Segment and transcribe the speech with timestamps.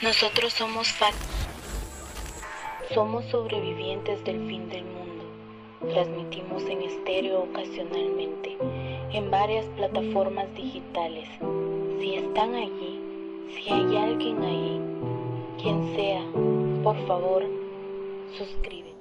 [0.00, 1.14] Nosotros somos FAT.
[2.94, 5.24] Somos sobrevivientes del fin del mundo.
[5.92, 8.56] Transmitimos en estéreo ocasionalmente,
[9.10, 11.28] en varias plataformas digitales.
[11.98, 13.00] Si están allí,
[13.50, 14.80] si hay alguien ahí,
[15.60, 16.22] quien sea,
[16.84, 17.42] por favor,
[18.36, 18.94] suscribe.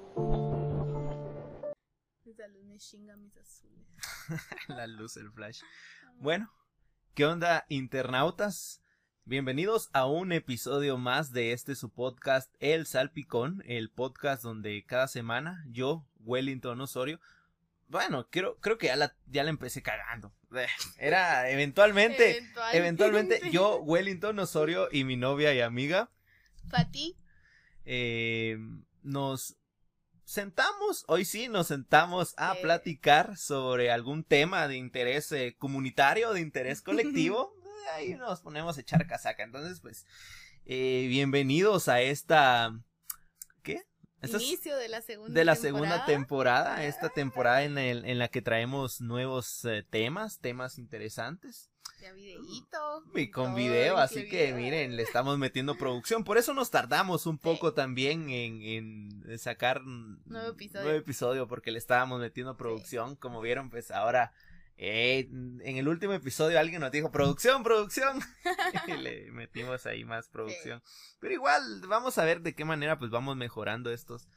[2.26, 3.86] Esa luz me chinga mis azules.
[4.68, 5.62] la luz, el flash.
[6.16, 6.52] Bueno,
[7.14, 8.82] ¿qué onda, internautas?
[9.30, 15.10] Bienvenidos a un episodio más de este su podcast El Salpicón, el podcast donde cada
[15.10, 17.20] semana yo, Wellington Osorio,
[17.90, 20.34] bueno, creo, creo que ya la, ya la empecé cagando.
[20.56, 20.66] Eh,
[20.98, 22.78] Era eventualmente, Eventualmente.
[22.78, 26.10] eventualmente yo, Wellington Osorio y mi novia y amiga,
[26.70, 27.18] Fati,
[27.84, 28.58] eh,
[29.04, 29.58] nos
[30.24, 32.60] sentamos, hoy sí nos sentamos a Sí.
[32.62, 37.54] platicar sobre algún tema de interés eh, comunitario, de interés colectivo.
[37.94, 39.44] Ahí nos ponemos a echar casaca.
[39.44, 40.06] Entonces, pues,
[40.66, 42.78] eh, bienvenidos a esta...
[43.64, 43.84] ¿Qué?
[44.22, 45.62] Esta inicio de la segunda de la temporada.
[45.92, 51.70] segunda temporada, esta temporada en, el- en la que traemos nuevos eh, temas, temas interesantes.
[52.02, 53.04] Ya videíto.
[53.16, 56.24] Y con video, así que miren, le estamos metiendo producción.
[56.24, 60.84] Por eso nos tardamos un poco también en, en sacar Nuevo episodio.
[60.84, 63.16] nuevo episodio, porque le estábamos metiendo producción.
[63.16, 64.34] Como vieron, pues ahora,
[64.78, 68.20] eh, en el último episodio alguien nos dijo, producción, producción.
[68.88, 70.82] y le metimos ahí más producción.
[71.20, 74.28] Pero igual, vamos a ver de qué manera pues vamos mejorando estos,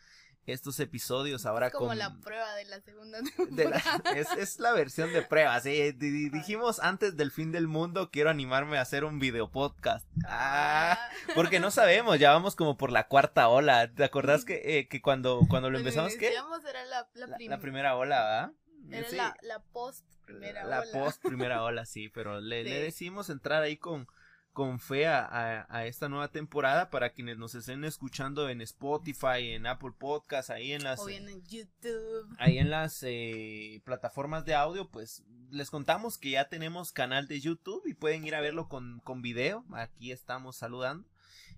[0.47, 1.99] estos episodios ahora Es como con...
[1.99, 4.01] la prueba de la segunda de temporada.
[4.03, 5.93] la- es, es la versión de prueba, sí.
[5.93, 10.09] di- di- dijimos antes del fin del mundo, quiero animarme a hacer un video podcast.
[10.27, 10.99] Ah,
[11.35, 13.93] porque no sabemos, ya vamos como por la cuarta ola.
[13.93, 16.29] ¿Te acordás que, eh, que cuando, cuando lo Cuando empezamos, qué?
[16.29, 18.53] era la, la, La, prim- la primera ola, ¿verdad?
[18.93, 20.93] Era Sí, la, la post primera la ola.
[20.93, 22.83] post primera ola, sí, pero le, le Sí.
[22.83, 24.07] decidimos entrar ahí con,
[24.53, 29.53] con fe a, a- a esta nueva temporada para quienes nos estén escuchando en Spotify,
[29.53, 30.99] en Apple Podcasts, ahí en las...
[31.01, 32.35] O bien en YouTube.
[32.39, 37.41] ahí en las eh, plataformas de audio, pues les contamos que ya tenemos canal de
[37.41, 39.65] YouTube y pueden ir a verlo con, con video.
[39.73, 41.09] Aquí estamos saludando.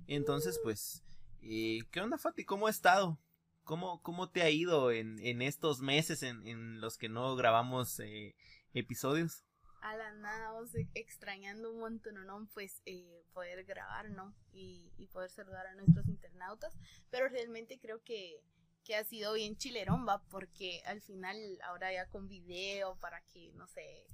[0.07, 1.03] Entonces, pues,
[1.43, 2.45] eh, ¿qué onda, Fati?
[2.45, 3.19] ¿Cómo ha estado?
[3.65, 7.99] ¿Cómo, cómo te ha ido en, en estos meses en, en los que no grabamos
[8.01, 8.35] eh,
[8.75, 9.45] episodios?
[9.81, 12.49] A la nada, vamos e- extrañando un montón, ¿no?
[12.55, 14.35] Pues eh, poder grabar, ¿no?
[14.53, 16.73] Y, y poder saludar a nuestros internautas.
[17.11, 18.41] Pero realmente creo que,
[18.85, 23.53] que ha sido bien chilerón, va, porque al final ahora ya con video para que,
[23.55, 24.07] no sé,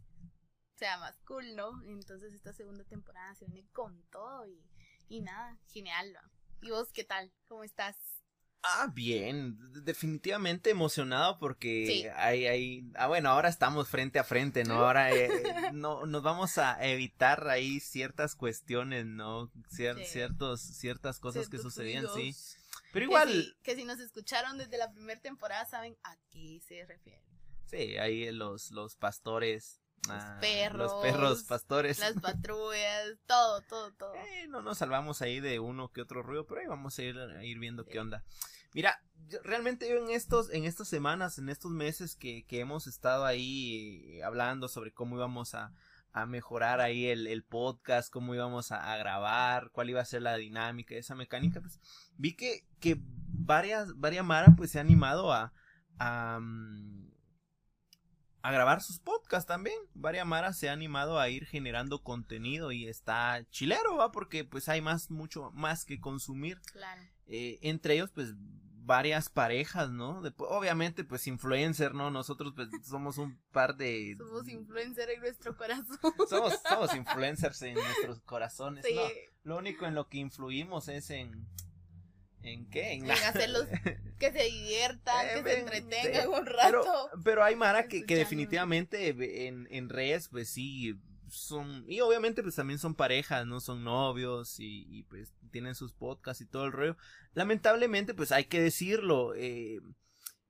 [0.77, 1.83] sea más cool, ¿no?
[1.87, 4.65] Entonces esta segunda temporada se viene con todo y,
[5.09, 6.31] y nada, genial, ¿va?
[6.63, 7.31] ¿Y vos qué tal?
[7.47, 7.97] ¿Cómo estás?
[8.63, 12.07] Ah, bien, definitivamente emocionado porque Sí.
[12.17, 14.75] hay, hay, ah, bueno, ahora estamos frente a frente, ¿no?
[14.75, 15.29] Ahora eh,
[15.75, 19.51] no, nos vamos a evitar ahí ciertas cuestiones, ¿no?
[19.71, 20.05] Cier- Sí.
[20.07, 22.35] ciertos, ciertas cosas que sucedían, sí.
[22.93, 26.61] Pero Que igual, si, que si nos escucharon desde la primera temporada saben a qué
[26.67, 27.23] se refiere.
[27.67, 31.99] sí, ahí los, los pastores, ah, perros, los perros pastores.
[31.99, 34.15] Las patrullas, todo, todo, todo.
[34.15, 37.19] Eh, no nos salvamos ahí de uno que otro ruido, pero ahí vamos a ir,
[37.19, 37.91] a ir viendo Sí.
[37.93, 38.25] qué onda.
[38.75, 42.87] Mira, yo- realmente yo en estos, en estas semanas, en estos meses que, que hemos
[42.87, 45.73] estado ahí eh, hablando sobre cómo íbamos a,
[46.13, 50.23] a mejorar ahí el, el podcast, cómo íbamos a, a grabar, cuál iba a ser
[50.23, 51.81] la dinámica, esa mecánica, pues
[52.17, 55.53] vi que, que varias, varias Mara pues se ha animado a,
[55.99, 57.08] a, mm,
[58.43, 59.77] a grabar sus podcasts también.
[59.95, 64.13] Varias Mara se ha animado a ir generando contenido y está chilero, ¿va?
[64.13, 66.61] Porque pues hay más, mucho más que consumir.
[66.73, 67.03] Claro.
[67.27, 70.23] Eh, entre ellos, pues, varias parejas, ¿no?
[70.23, 72.11] De- obviamente, pues, influencer, ¿no?
[72.11, 74.15] Nosotros, pues, somos un par de...
[74.17, 75.99] Somos influencer en nuestro corazón.
[76.27, 79.03] Somos, somos influencers en nuestros corazones, Sí, ¿no?
[79.45, 81.47] Lo único en lo que influimos es en...
[82.43, 82.93] ¿En qué?
[82.93, 83.67] en hacerlos
[84.19, 87.11] que se diviertan, Eh, que se entretengan un Pero, rato.
[87.25, 89.09] pero hay Mara que, que definitivamente
[89.49, 90.95] en, en redes, pues sí,
[91.29, 93.61] son, y obviamente pues también son parejas, ¿no?
[93.61, 96.97] Son novios y, y, pues tienen sus podcasts y todo el rollo.
[97.35, 99.79] Lamentablemente, pues hay que decirlo, eh,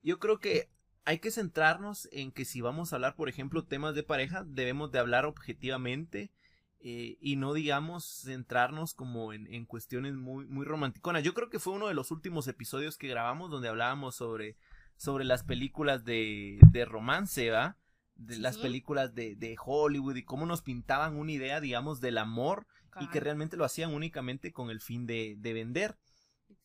[0.03, 0.71] yo creo que
[1.05, 4.93] hay que centrarnos en que si vamos a hablar, por ejemplo, temas de pareja, debemos
[4.93, 6.31] de hablar objetivamente.
[6.81, 11.25] Eh, y no digamos centrarnos como en, en cuestiones muy, muy romanticonas.
[11.25, 14.57] Yo creo que fue uno de los últimos episodios que grabamos donde hablábamos sobre,
[14.97, 17.77] sobre las películas de, de romance, ¿va?
[18.15, 22.67] De las películas de, de Hollywood y cómo nos pintaban una idea, digamos, del amor
[23.01, 25.97] y que realmente lo hacían únicamente con el fin de, de vender.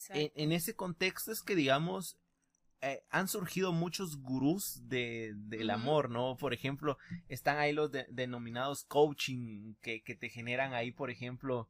[0.10, 2.18] En, en ese contexto es que, digamos,
[2.86, 6.36] eh, han surgido muchos gurús de, del amor, ¿no?
[6.38, 6.98] Por ejemplo,
[7.30, 11.70] están ahí los de- denominados coaching que, que te generan ahí, por ejemplo,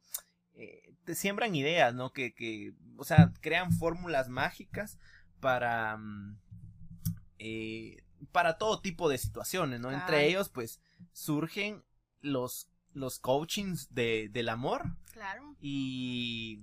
[0.54, 2.12] eh, te siembran ideas, ¿no?
[2.12, 4.98] Que, que, o sea, crean fórmulas mágicas
[5.40, 6.36] para, mm,
[7.38, 8.02] eh,
[8.32, 9.92] para todo tipo de situaciones, ¿no?
[9.92, 10.80] Entre ellos, pues,
[11.12, 11.84] surgen
[12.22, 14.96] los, los coachings de, del amor.
[15.12, 15.54] Claro.
[15.60, 16.60] Y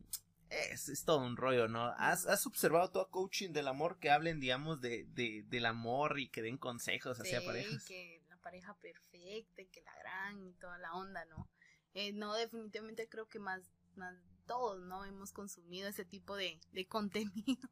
[0.51, 1.86] es, es, todo un rollo, ¿no?
[1.98, 6.30] ¿Has, ¿Has, observado todo coaching del amor que hablen, digamos, de, de del amor y
[6.30, 7.86] que den consejos sí, hacia parejas?
[7.86, 11.50] que la pareja perfecta y que la gran y toda la onda, ¿no?
[11.94, 13.62] Eh, no, definitivamente creo que más,
[13.95, 14.15] más
[14.45, 15.06] todos, ¿no?
[15.06, 17.69] Hemos consumido ese tipo de, de contenido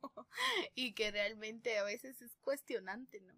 [0.75, 3.33] y que realmente a veces es cuestionante, ¿no?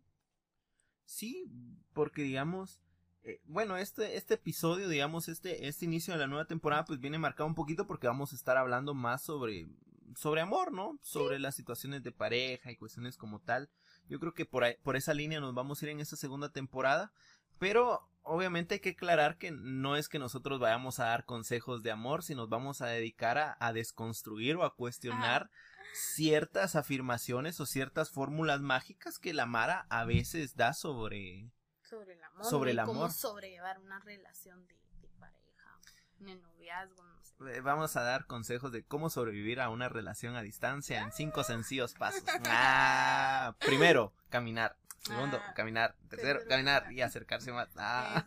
[1.06, 1.52] Sí,
[1.94, 2.80] porque digamos,
[3.24, 7.20] eh, bueno, este, este episodio, digamos, este, este inicio de la nueva temporada, pues viene
[7.20, 9.68] marcado un poquito porque vamos a estar hablando más sobre,
[10.16, 10.98] sobre amor, ¿no?
[11.02, 11.42] Sobre sí.
[11.42, 13.70] las situaciones de pareja y cuestiones como tal.
[14.10, 16.52] Yo creo que por, ahí, por esa línea nos vamos a ir en esta segunda
[16.52, 17.14] temporada.
[17.60, 21.92] Pero obviamente hay que aclarar que no es que nosotros vayamos a dar consejos de
[21.92, 25.86] amor, sino nos vamos a dedicar a, a desconstruir o a cuestionar ah.
[25.94, 31.52] ciertas afirmaciones o ciertas fórmulas mágicas que la Mara a veces da sobre,
[31.92, 32.46] sobre el amor.
[32.46, 32.96] Sobre el amor.
[32.96, 35.78] Cómo sobrellevar una relación de, de pareja,
[36.20, 37.62] en el noviazgo, no sé.
[37.62, 41.94] Vamos a dar consejos de cómo sobrevivir a una relación a distancia en cinco sencillos
[41.94, 42.24] pasos.
[42.46, 44.78] Ah, primero, caminar.
[45.00, 45.96] Segundo, ah, caminar.
[46.10, 47.70] Tercero, caminar y acercarse más.
[47.76, 48.26] Ah.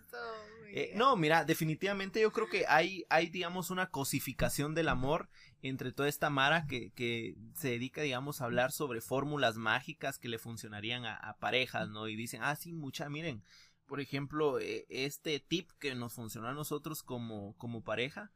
[0.76, 5.28] Eh, no, mira, definitivamente yo creo que hay, hay, digamos, una cosificación del amor
[5.64, 10.28] entre toda esta Mara que, que se dedica, digamos, a hablar sobre fórmulas mágicas que
[10.28, 12.06] le funcionarían a, a parejas, ¿no?
[12.06, 13.42] Y dicen, ah, sí, mucha, miren,
[13.86, 18.30] por ejemplo, eh, este tip que nos funcionó a nosotros como, como pareja,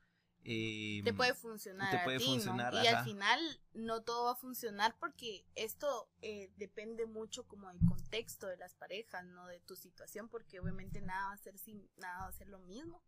[0.44, 2.82] eh, te puede funcionar te puede a ti, funcionar, ¿no?
[2.82, 3.00] y ajá.
[3.00, 8.46] al final no todo va a funcionar porque esto eh, depende mucho como del contexto
[8.46, 12.20] de las parejas no de tu situación porque obviamente nada va a ser sin nada
[12.20, 13.02] va a ser lo mismo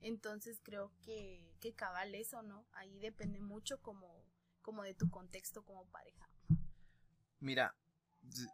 [0.00, 4.24] entonces creo que que cabal eso no ahí depende mucho como
[4.62, 6.28] como de tu contexto como pareja.
[7.40, 7.74] Mira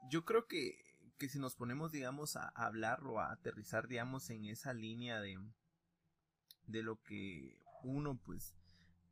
[0.08, 0.76] yo creo que
[1.18, 5.38] que si nos ponemos digamos a hablar o a aterrizar digamos en esa línea de
[6.66, 8.54] de lo que uno pues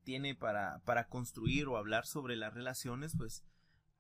[0.03, 3.45] tiene para, para construir o hablar sobre las relaciones, pues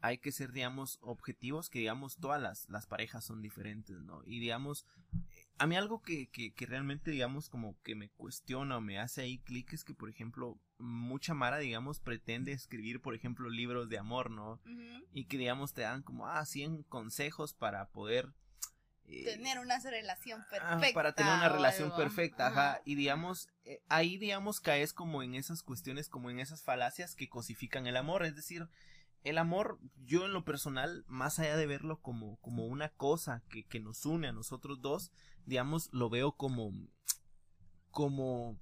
[0.02, 4.22] hay que ser, digamos, objetivos, que digamos, todas las, las parejas son diferentes, ¿no?
[4.26, 4.84] Y digamos,
[5.58, 9.22] a mí algo que, que, que realmente, digamos, como que me cuestiona o me hace
[9.22, 13.98] ahí clic es que, por ejemplo, mucha Mara, digamos, pretende escribir, por ejemplo, libros de
[13.98, 14.54] amor, ¿no?
[14.54, 15.06] uh -huh.
[15.12, 18.34] Y que, digamos, te dan como, ah, 100 consejos para poder
[19.06, 20.90] eh, tener una relación perfecta.
[20.90, 21.96] Ah, para tener una relación algo.
[21.96, 22.70] perfecta, ajá.
[22.72, 22.82] ajá.
[22.84, 27.28] Y digamos, eh, ahí digamos caes como en esas cuestiones, como en esas falacias que
[27.28, 28.24] cosifican el amor.
[28.24, 28.68] Es decir,
[29.24, 33.64] el amor, yo en lo personal, más allá de verlo como, como una cosa que,
[33.64, 35.12] que nos une a nosotros dos,
[35.46, 36.72] digamos, lo veo como,
[37.90, 38.58] como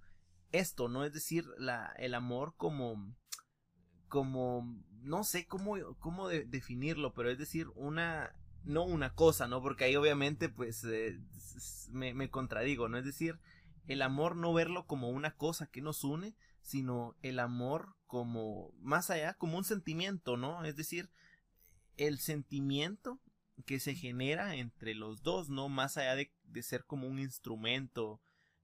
[0.52, 1.04] esto, ¿no?
[1.04, 3.16] Es decir, la, el amor como,
[4.08, 8.34] como, no sé cómo, cómo de, definirlo, pero es decir, una,
[8.64, 9.62] no una cosa, ¿no?
[9.62, 11.18] Porque ahí obviamente pues eh,
[11.90, 12.98] me, me, contradigo, ¿no?
[12.98, 13.38] Es decir,
[13.86, 19.10] el amor no verlo como una cosa que nos une, sino el amor como más
[19.10, 20.64] allá, como un sentimiento, ¿no?
[20.64, 21.10] Es decir,
[21.96, 23.20] el sentimiento
[23.66, 25.68] que se genera entre los dos, ¿no?
[25.68, 28.20] Más allá de, de ser como un instrumento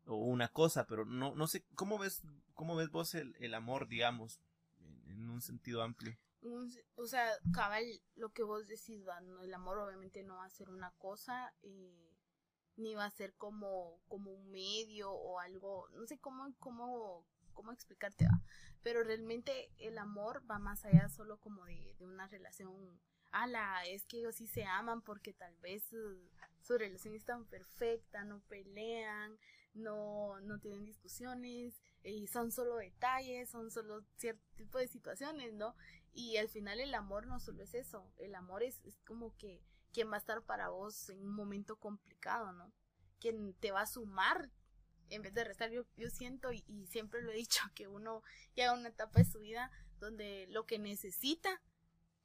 [0.06, 2.23] o una cosa, pero no, no sé, ¿cómo ves,
[2.54, 4.40] cómo ves vos el, el amor, digamos,
[5.06, 6.16] en, un sentido amplio?
[6.94, 9.04] o sea, cabal, lo que vos decís,
[9.42, 12.14] el amor obviamente no va a ser una cosa, eh,
[12.76, 17.72] ni va a ser como, como un medio o algo, no sé cómo, cómo, cómo
[17.72, 18.40] explicarte, va.
[18.84, 23.00] pero realmente el amor va más allá solo como de, una relación,
[23.32, 26.16] ala, es que ellos sí se aman porque tal vez uh,
[26.62, 29.36] su relación es tan perfecta, no pelean,
[29.75, 35.75] no, no tienen discusiones, y son solo detalles, son solo cierto tipo de situaciones, ¿no?
[36.12, 39.62] Y al final el amor no solo es eso, el amor es, es como que
[39.92, 42.72] quien va a estar para vos en un momento complicado, ¿no?
[43.18, 44.50] Quien te va a sumar
[45.10, 45.70] en vez de restar.
[45.70, 48.22] Yo, yo siento y, y siempre lo he dicho que uno
[48.54, 51.60] llega a una etapa de su vida donde lo que necesita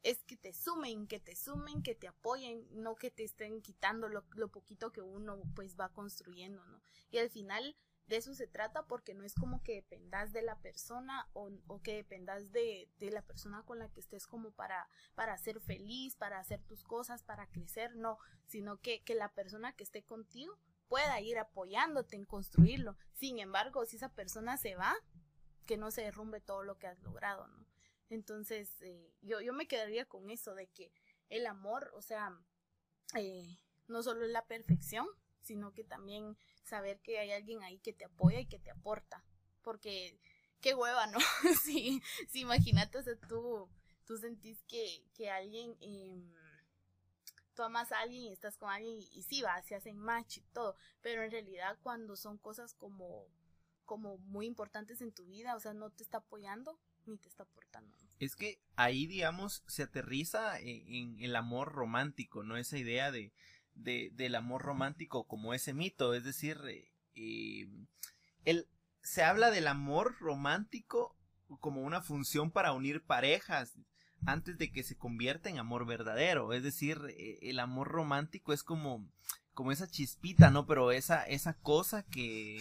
[0.04, 4.10] es que te sumen, que te sumen, que te apoyen, no que te estén quitando
[4.10, 6.82] lo, lo poquito que uno pues va construyendo, ¿no?
[7.12, 7.76] Y al final
[8.08, 11.82] de eso se trata porque no es como que dependas de la persona o, o
[11.82, 16.16] que dependas de, de, la persona con la que estés como para, para ser feliz,
[16.16, 20.58] para hacer tus cosas, para crecer, no, sino que, que la persona que esté contigo
[20.92, 22.98] pueda ir apoyándote en construirlo.
[23.14, 24.94] Sin embargo, si esa persona se va,
[25.66, 27.66] que no se derrumbe todo lo que has logrado, ¿no?
[28.10, 30.92] Entonces, eh, yo, yo me quedaría con eso de que
[31.30, 32.38] el amor, o sea,
[33.16, 33.58] eh,
[33.88, 35.08] no solo es la perfección,
[35.40, 39.24] sino que también saber que hay alguien ahí que te apoya y que te aporta.
[39.62, 40.20] Porque
[40.60, 41.20] qué hueva, ¿no?
[41.64, 43.70] sí, sí, imagínate, o sea, tú,
[44.06, 46.22] tú sentís que, que alguien, eh,
[47.54, 50.42] tú amas a alguien y estás con alguien y, sí, va, se hacen match y
[50.54, 53.28] todo, pero en realidad cuando son cosas como,
[53.86, 57.44] como muy importantes en tu vida, o sea, no te está apoyando ni te está
[57.44, 57.98] aportando.
[58.20, 62.58] Es que ahí, digamos, se aterriza en, el amor romántico, ¿no?
[62.58, 63.34] Esa idea de,
[63.74, 66.60] de, del amor romántico como ese mito, es decir,
[67.16, 67.68] eh,
[68.46, 68.68] el,
[69.02, 71.18] se habla del amor romántico
[71.60, 73.78] como una función para unir parejas
[74.26, 76.54] antes de que se convierta en amor verdadero.
[76.54, 79.08] Es decir, eh, el amor romántico es como,
[79.54, 80.66] como esa chispita, ¿no?
[80.66, 82.60] Pero esa, esa cosa que,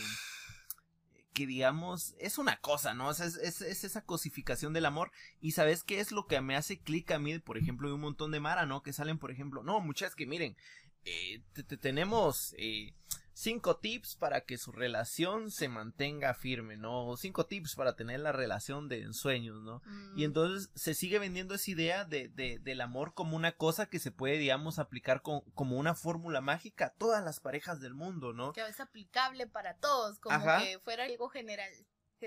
[1.32, 3.08] que digamos, es una cosa, ¿no?
[3.08, 5.12] O sea, es, es, esa cosificación del amor.
[5.40, 8.00] Y sabes qué es lo que me hace clic a mí, por ejemplo, de un
[8.00, 8.82] montón de Mara, ¿no?
[8.82, 10.56] Que salen, por ejemplo, no, muchas que miren,
[11.04, 11.42] eh,
[11.80, 12.92] tenemos eh,
[13.40, 17.06] cinco tips para que su relación se mantenga firme, ¿no?
[17.06, 19.80] O cinco tips para tener la relación de ensueños, ¿no?
[20.14, 20.24] Y mm.
[20.24, 24.10] entonces se sigue vendiendo esa idea de, de, del amor como una cosa que se
[24.12, 28.52] puede, digamos, aplicar como una fórmula mágica a todas las parejas del mundo, ¿no?
[28.52, 31.72] Que es aplicable para todos, como que fuera algo general.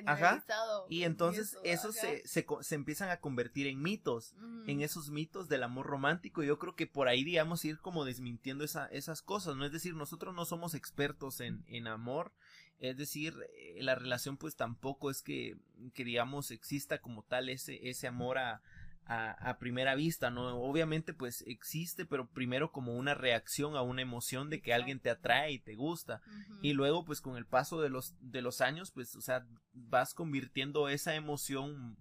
[0.05, 0.43] Ajá.
[0.89, 4.35] Y entonces eso, se, se, se, empiezan a convertir en mitos,
[4.67, 6.43] en esos mitos del amor romántico.
[6.43, 9.65] Yo creo que por ahí, digamos, ir como desmintiendo esa, esas cosas, ¿no?
[9.65, 12.31] Es decir, nosotros no somos expertos en, en amor,
[12.79, 15.57] es decir, eh, la relación pues tampoco es que,
[15.93, 18.61] que digamos, exista como tal ese, ese amor a,
[19.05, 20.57] a, primera vista, ¿no?
[20.61, 25.09] Obviamente pues existe, pero primero como una reacción a una emoción de que alguien te
[25.09, 26.21] atrae y te gusta.
[26.61, 30.13] Y luego pues con el paso de los, de los años pues, o sea, vas
[30.13, 31.97] convirtiendo esa emoción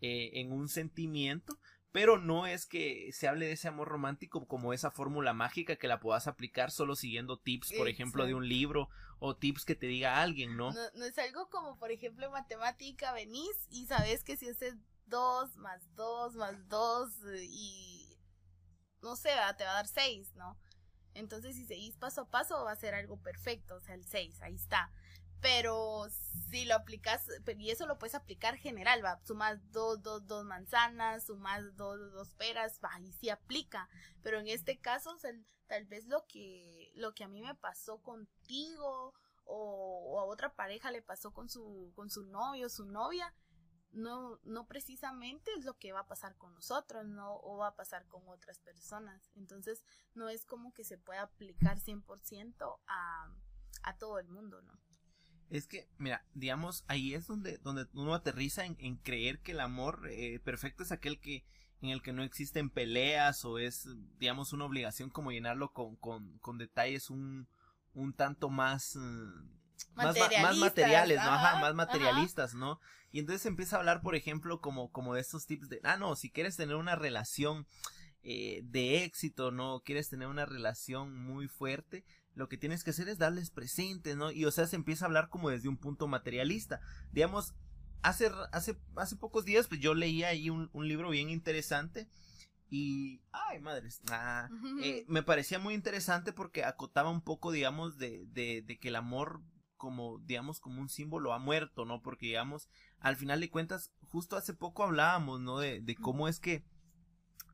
[0.00, 1.58] eh, en un sentimiento,
[1.92, 5.88] pero no es que se hable de ese amor romántico como esa fórmula mágica que
[5.88, 9.86] la puedas aplicar solo siguiendo tips, por ejemplo, de un libro o tips que te
[9.86, 10.72] diga alguien, ¿no?
[10.72, 10.80] ¿no?
[10.94, 14.74] No, es algo como, por ejemplo, en matemática, venís y sabes que si ese
[15.06, 17.10] 2 más 2 más 2
[17.42, 18.18] y
[19.02, 20.58] no sé, te va a dar 6, ¿no?
[21.14, 24.42] Entonces si seguís paso a paso va a ser algo perfecto, o sea, el 6,
[24.42, 24.90] ahí está.
[25.40, 26.06] Pero
[26.50, 27.26] si lo aplicas,
[27.58, 32.34] y eso lo puedes aplicar general, va, sumas dos, dos, dos manzanas, sumas dos, dos
[32.34, 33.88] peras, va, y sí aplica.
[34.22, 35.16] Pero en este caso,
[35.66, 40.90] tal vez lo que, lo que a mí me pasó contigo, o, a otra pareja
[40.90, 43.32] le pasó con su, con su novio, su novia,
[43.96, 47.76] no, no precisamente es lo que va a pasar con nosotros, no, o va a
[47.76, 49.30] pasar con otras personas.
[49.34, 49.82] Entonces,
[50.14, 53.32] no es como que se pueda aplicar 100% a,
[53.82, 54.78] a todo el mundo, ¿no?
[55.48, 60.08] Es que, mira, digamos, ahí es donde, donde uno aterriza en, creer que el amor
[60.10, 61.44] eh, perfecto es aquel que
[61.80, 63.88] en el que no existen peleas o es,
[64.18, 67.48] digamos, una obligación como llenarlo con, con, con detalles un,
[67.94, 68.96] un tanto más...
[69.94, 71.30] Más, más, materiales, ¿no?
[71.30, 72.80] Ajá, más materialistas, ¿no?
[73.12, 76.16] Y entonces empieza a hablar, por ejemplo, como, como de estos tips de, ah, no,
[76.16, 77.66] si quieres tener una relación
[78.22, 79.80] eh, de éxito, ¿no?
[79.84, 82.04] Quieres tener una relación muy fuerte,
[82.34, 84.30] lo que tienes que hacer es darles presentes, ¿no?
[84.30, 86.80] Y o sea, se empieza a hablar como desde un punto materialista.
[87.12, 87.54] Digamos,
[88.02, 92.08] hace, hace, hace pocos días, pues yo leía ahí un, un libro bien interesante.
[92.68, 94.50] Y, ay, madres, ah,
[94.82, 98.96] eh, me parecía muy interesante porque acotaba un poco, digamos, de, de, de que el
[98.96, 99.40] amor
[99.76, 102.02] como, digamos, como un símbolo ha muerto, ¿no?
[102.02, 102.68] Porque, digamos,
[102.98, 105.58] al final de cuentas, justo hace poco hablábamos, ¿no?
[105.58, 106.64] De, de cómo es que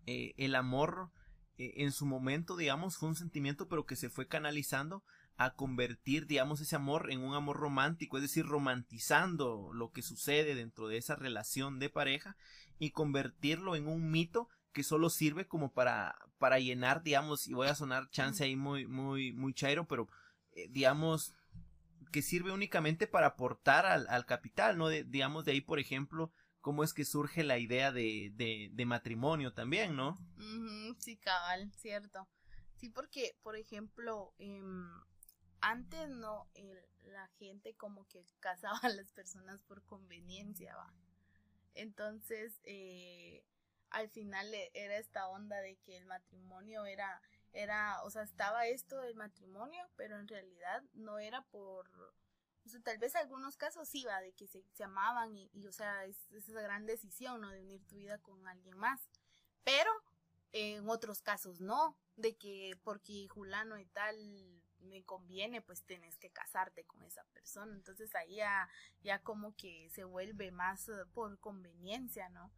[0.06, 1.10] eh, el amor
[1.58, 5.04] eh, en su momento, digamos, fue un sentimiento, pero que se fue canalizando
[5.36, 10.54] a convertir, digamos, ese amor en un amor romántico, es decir, romantizando lo que sucede
[10.54, 12.36] dentro de esa relación de pareja
[12.78, 17.68] y convertirlo en un mito que solo sirve como para, para llenar, digamos, y voy
[17.68, 20.08] a sonar chance ahí muy, muy, muy chairo, pero,
[20.52, 21.34] eh, digamos,
[22.12, 24.88] que sirve únicamente para aportar al, al capital, ¿no?
[24.88, 29.96] Digamos, de ahí, por ejemplo, cómo es que surge la idea de, de, matrimonio también,
[29.96, 30.18] ¿no?
[30.98, 32.28] sí, cabal, cierto.
[32.76, 34.88] Sí, porque, por ejemplo, em,
[35.60, 36.48] antes no,
[37.02, 40.94] la gente como que casaba a las personas por conveniencia, va.
[41.74, 43.44] Entonces, eh,
[43.90, 47.20] al final e, era esta onda de que el matrimonio era
[47.52, 51.88] era, o sea, estaba esto del matrimonio, pero en realidad no era por,
[52.64, 55.72] o sea, tal vez algunos casos iba de que se, se amaban y, y, o
[55.72, 57.50] sea, es, esa gran decisión, ¿no?
[57.50, 59.00] De unir tu vida con alguien más.
[59.64, 59.90] Pero
[60.52, 64.16] en otros casos no, de que porque Julano y tal
[64.80, 67.74] me conviene, pues tenés que casarte con esa persona.
[67.74, 68.68] Entonces ahí ya,
[69.02, 72.52] ya como que se vuelve más eh, por conveniencia, ¿no?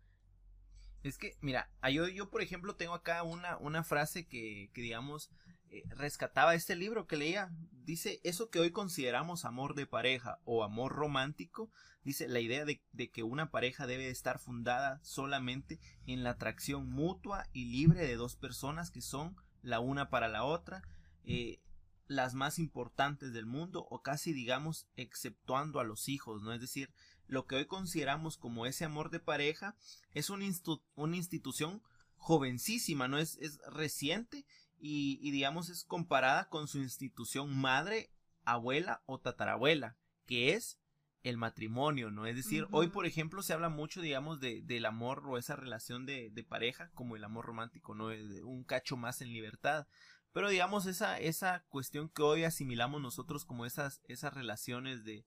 [1.04, 5.30] Es que, mira, yo, yo por ejemplo tengo acá una, una frase que, que digamos,
[5.68, 7.50] eh, rescataba este libro que leía.
[7.84, 11.70] Dice, eso que hoy consideramos amor de pareja o amor romántico,
[12.04, 12.80] dice, la idea de,
[13.11, 18.34] que una pareja debe estar fundada solamente en la atracción mutua y libre de dos
[18.37, 20.82] personas que son la una para la otra,
[21.25, 21.61] eh,
[22.06, 26.52] las más importantes del mundo o casi digamos exceptuando a los hijos, ¿no?
[26.52, 26.90] Es decir,
[27.26, 29.76] lo que hoy consideramos como ese amor de pareja
[30.12, 30.46] es una,
[30.94, 31.82] una institución
[32.16, 33.18] jovencísima, ¿no?
[33.18, 34.46] Es, es reciente
[34.78, 38.10] y, y, digamos es comparada con su institución madre,
[38.44, 40.78] abuela o tatarabuela, que es
[41.22, 42.26] el matrimonio, ¿no?
[42.26, 46.04] Es decir, hoy por ejemplo se habla mucho, digamos, de, del amor o esa relación
[46.04, 48.06] de, de pareja como el amor romántico, ¿no?
[48.06, 49.86] Un cacho más en libertad.
[50.32, 55.24] Pero digamos, esa, esa cuestión que hoy asimilamos nosotros como esas, esas relaciones de,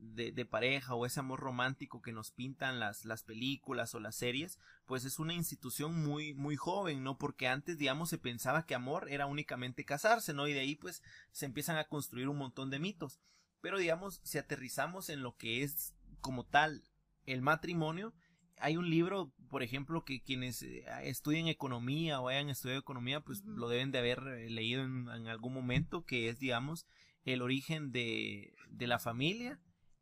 [0.00, 4.16] de, de, pareja o ese amor romántico que nos pintan las, las películas o las
[4.16, 7.18] series, pues es una institución muy, muy joven, ¿no?
[7.18, 10.48] Porque antes, digamos, se pensaba que amor era únicamente casarse, ¿no?
[10.48, 11.02] Y de ahí, pues,
[11.32, 13.20] se empiezan a construir un montón de mitos.
[13.60, 16.82] Pero, digamos, si aterrizamos en lo que es como tal
[17.26, 18.14] el matrimonio,
[18.60, 23.44] hay un libro, por ejemplo, que quienes eh, estudien economía o hayan estudiado economía, pues
[23.44, 26.86] lo deben de haber eh, leído en, algún momento, que es, digamos,
[27.24, 29.60] el origen de, de, la familia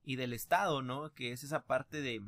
[0.09, 1.13] y del Estado, ¿no?
[1.13, 2.23] Que es esa parte de,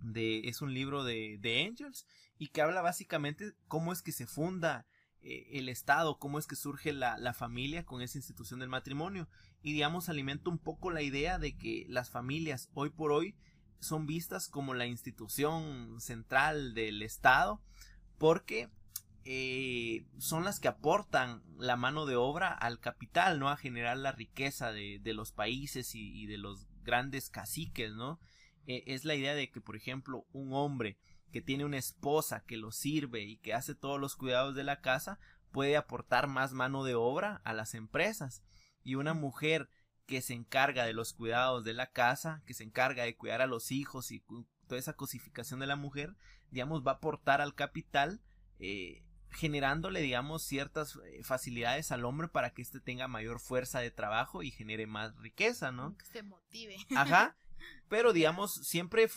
[0.00, 2.06] de es un libro de, de Angels
[2.38, 4.86] y que habla básicamente cómo es que se funda
[5.20, 9.28] eh, el Estado, cómo es que surge la, la familia con esa institución del matrimonio
[9.60, 13.36] y digamos alimenta un poco la idea de que las familias hoy por hoy
[13.80, 17.60] son vistas como la institución central del Estado
[18.16, 18.70] porque
[19.26, 23.50] eh, son las que aportan la mano de obra al capital, ¿no?
[23.50, 28.20] A generar la riqueza de, de los países y, de los grandes caciques, ¿no?
[28.66, 30.98] Eh, es la idea de que, por ejemplo, un hombre
[31.32, 34.80] que tiene una esposa que lo sirve y que hace todos los cuidados de la
[34.80, 35.18] casa
[35.50, 38.42] puede aportar más mano de obra a las empresas
[38.82, 39.68] y una mujer
[40.06, 43.46] que se encarga de los cuidados de la casa, que se encarga de cuidar a
[43.46, 44.22] los hijos y
[44.66, 46.14] toda esa cosificación de la mujer,
[46.50, 48.20] digamos, va a aportar al capital,
[48.58, 49.02] eh,
[49.34, 54.42] generándole, digamos, ciertas eh, facilidades al hombre para que éste tenga mayor fuerza de trabajo
[54.42, 55.96] y genere más riqueza, ¿no?
[55.96, 56.76] Que se motive.
[56.96, 57.36] Ajá.
[57.88, 59.08] Pero, digamos, siempre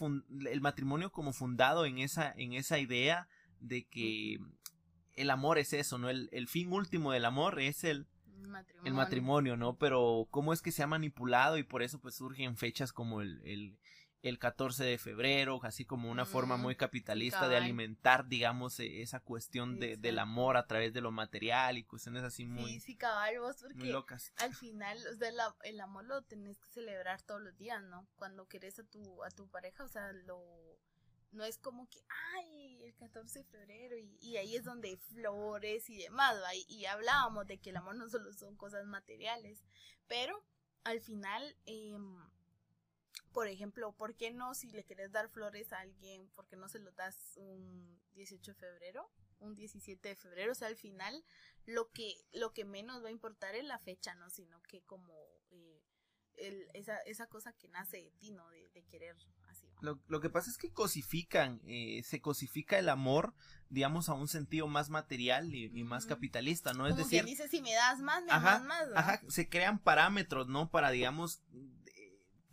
[0.50, 3.28] el matrimonio como fundado en esa, en esa idea
[3.60, 4.40] de que
[5.14, 6.10] el amor es eso, ¿no?
[6.10, 8.08] El, el fin último del amor es el,
[8.84, 9.78] el matrimonio, ¿no?
[9.78, 13.42] Pero cómo es que se ha manipulado y por eso pues surgen fechas como el,
[13.44, 13.78] el,
[14.28, 19.20] el 14 de febrero, así como una forma muy capitalista de alimentar, digamos, e, esa
[19.20, 22.72] cuestión de, del amor a través de lo material y cuestiones así muy...
[22.74, 24.34] Sí, sí, cabal, vos porque locas.
[24.38, 25.30] al final, o sea,
[25.64, 28.08] el amor lo tenés que celebrar todos los días, ¿no?
[28.16, 30.42] Cuando querés a tu, a tu pareja, o sea, lo
[31.32, 32.00] no es como que,
[32.36, 36.36] ay, el 14 de febrero y, ahí es donde hay flores y demás,
[36.68, 39.64] Y, hablábamos de que el amor no solo son cosas materiales,
[40.08, 40.44] pero
[40.84, 42.18] al final, em,
[43.34, 46.70] por ejemplo, ¿por qué no si le querés dar flores a alguien, por qué no
[46.70, 49.12] se lo das un 18 de febrero?
[49.40, 51.24] un 17 de febrero, o sea, al final
[51.66, 54.30] lo que, lo que menos va a importar es la fecha, ¿no?
[54.30, 55.14] Sino que como
[55.52, 58.48] eh, esa, esa cosa que nace de ti, ¿no?
[58.50, 59.16] De, querer
[59.50, 59.68] así.
[59.82, 63.34] Lo, lo, que pasa es que cosifican, eh, se cosifica el amor,
[63.70, 66.88] digamos, a un sentido más material y, más capitalista, ¿no?
[66.88, 67.26] es decir...
[67.26, 68.88] dice, si me das más, me das más.
[68.96, 70.70] Ajá, se crean parámetros, ¿no?
[70.70, 71.42] Para, digamos,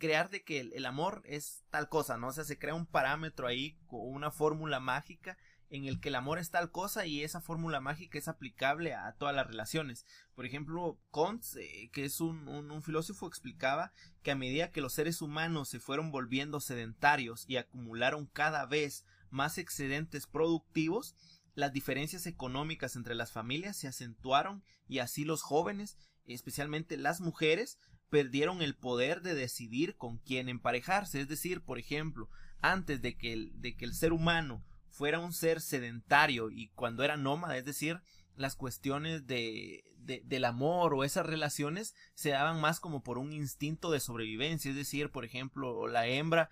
[0.05, 2.27] crear de que el, amor es tal cosa, ¿no?
[2.27, 5.35] O sea, se crea un parámetro ahí, una fórmula mágica
[5.69, 9.13] en el que el amor es tal cosa y esa fórmula mágica es aplicable a
[9.13, 10.05] todas las relaciones.
[10.35, 13.91] Por ejemplo, Kant, eh, que es un, un, filósofo, explicaba
[14.21, 19.05] que a medida que los seres humanos se fueron volviendo sedentarios y acumularon cada vez
[19.31, 21.15] más excedentes productivos,
[21.55, 27.79] las diferencias económicas entre las familias se acentuaron y así los jóvenes, especialmente las mujeres,
[28.15, 31.19] perdieron el poder de decidir con quién emparejarse.
[31.19, 32.29] Es decir, por ejemplo,
[32.61, 37.03] antes de que el, de que el ser humano fuera un ser sedentario y cuando
[37.03, 37.99] era nómada, es decir,
[38.37, 43.33] las cuestiones de, de, del amor o esas relaciones se daban más como por un
[43.33, 46.49] instinto de sobrevivencia, es decir, por ejemplo, la hembra,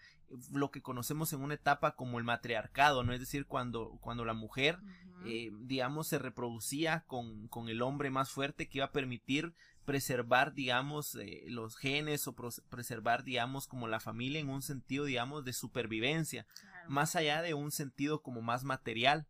[0.52, 3.14] lo que conocemos en una etapa como el matriarcado, ¿no?
[3.14, 4.80] Es decir, cuando, cuando la mujer,
[5.26, 10.54] eh, digamos, se reproducía con, con el hombre más fuerte que iba a permitir preservar,
[10.54, 15.54] digamos, eh, los genes o preservar, digamos, como la familia en un sentido, digamos, de
[15.54, 16.46] supervivencia,
[16.88, 19.28] más allá de un sentido como más material.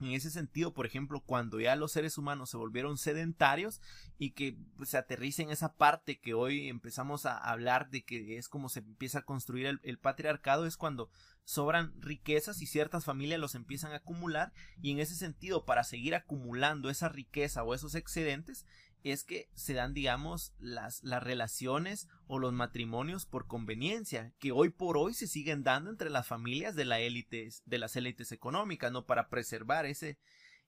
[0.00, 3.80] en ese sentido, por ejemplo, cuando ya los seres humanos se volvieron sedentarios
[4.16, 8.38] y que pues, se aterriza en esa parte que hoy empezamos a hablar de que
[8.38, 11.10] es como se empieza a construir el, el, patriarcado, es cuando
[11.42, 16.14] sobran riquezas y ciertas familias los empiezan a acumular y en ese sentido, para seguir
[16.14, 18.66] acumulando esa riqueza o esos excedentes,
[19.04, 24.70] es que se dan, digamos, las, las relaciones o los matrimonios por conveniencia, que hoy
[24.70, 28.90] por hoy se siguen dando entre las familias de la élite, de las élites económicas,
[28.92, 29.06] ¿no?
[29.06, 30.18] Para preservar ese,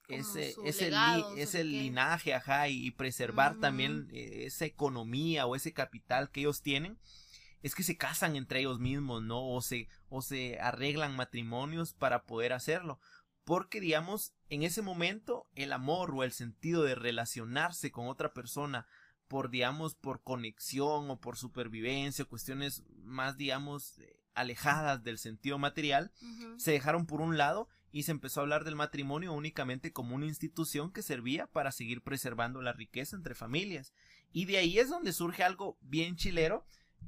[0.08, 0.92] ese, ese,
[1.36, 6.98] ese linaje, ajá, y, preservar también eh, esa economía o ese capital que ellos tienen,
[7.62, 9.46] es que se casan entre ellos mismos, ¿no?
[9.46, 13.00] O se, o se arreglan matrimonios para poder hacerlo
[13.44, 18.86] porque digamos en ese momento el amor o el sentido de relacionarse con otra persona
[19.28, 24.00] por digamos por conexión o por supervivencia o cuestiones más digamos
[24.34, 26.12] alejadas del sentido material
[26.56, 30.26] se dejaron por un lado y se empezó a hablar del matrimonio únicamente como una
[30.26, 33.92] institución que servía para seguir preservando la riqueza entre familias.
[34.32, 36.64] Y de ahí es donde surge algo bien chilero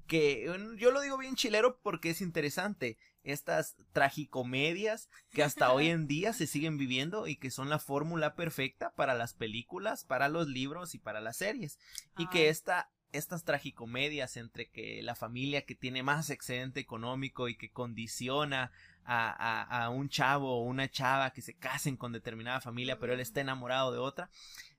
[0.07, 0.45] que
[0.79, 6.33] yo lo digo bien chilero porque es interesante estas tragicomedias que hasta hoy en día
[6.33, 10.95] se siguen viviendo y que son la fórmula perfecta para las películas, para los libros
[10.95, 11.79] y para las series.
[12.19, 17.57] Y que esta, estas tragicomedias entre que la familia que tiene más excedente económico y
[17.57, 18.73] que condiciona
[19.05, 23.13] a, a, a un chavo o una chava que se casen con determinada familia, pero
[23.13, 24.31] él está enamorado de otra,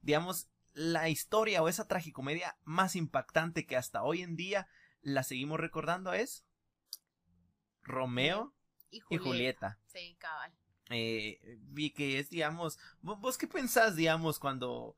[0.01, 4.67] digamos, la historia o esa tragicomedia más impactante que hasta hoy en día
[5.03, 6.43] la seguimos recordando es
[7.83, 8.53] Romeo
[8.89, 9.79] y Julieta.
[9.87, 10.53] Sí, cabal.
[10.89, 14.97] Eh, vi que es, digamos, ¿vos qué pensás, digamos, cuando,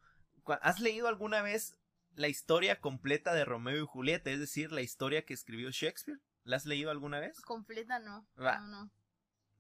[0.62, 1.78] has leído alguna vez
[2.16, 6.20] la historia completa de Romeo y Julieta, es decir, la historia que escribió Shakespeare?
[6.44, 7.42] ¿La has leído alguna vez?
[7.42, 8.28] Completa no.
[8.36, 8.92] No, no.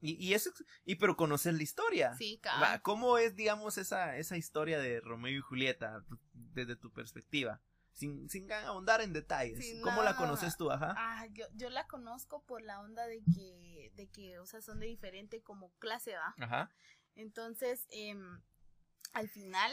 [0.01, 0.51] Y, y eso,
[0.83, 2.13] y pero conoces la historia.
[2.15, 2.81] Sí, cabal.
[2.81, 7.61] ¿Cómo es, digamos, esa, esa historia de Romeo y Julieta desde tu perspectiva?
[7.95, 9.81] Sin, sin ahondar en detalles.
[9.81, 10.93] ¿Cómo la conoces tú, ajá?
[10.97, 14.79] Ah, yo, yo la conozco por la onda de que, de que, o sea, son
[14.79, 16.35] de diferente como clase, ¿va?
[16.37, 16.69] Ajá.
[17.15, 18.15] Entonces, eh,
[19.13, 19.71] al final